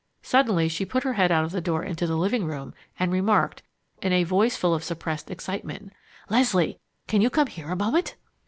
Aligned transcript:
Suddenly 0.23 0.67
she 0.67 0.83
put 0.83 1.03
her 1.03 1.13
head 1.13 1.31
out 1.31 1.45
of 1.45 1.51
the 1.51 1.61
door 1.61 1.83
into 1.83 2.07
the 2.07 2.17
living 2.17 2.43
room 2.45 2.73
and 2.97 3.11
remarked, 3.11 3.61
in 4.01 4.11
a 4.11 4.23
voice 4.23 4.55
full 4.55 4.73
of 4.73 4.83
suppressed 4.83 5.29
excitement: 5.29 5.93
"Leslie, 6.27 6.79
can 7.07 7.21
you 7.21 7.29
come 7.29 7.45
here 7.45 7.69
a 7.69 7.75
moment?" 7.75 8.15